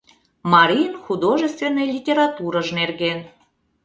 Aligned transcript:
МАРИЙЫН 0.51 0.93
ХУДОЖЕСТВЕННЫЙ 1.03 1.87
ЛИТЕРАТУРЫЖ 1.93 2.67
НЕРГЕН 2.79 3.19